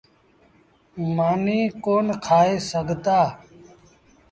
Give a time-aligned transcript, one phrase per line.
[1.15, 3.19] مآݩيٚ ڪون کآئي سگھتآ۔